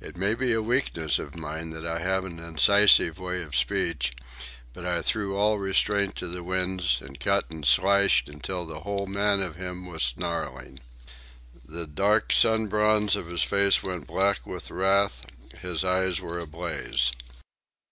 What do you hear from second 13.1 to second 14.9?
of his face went black with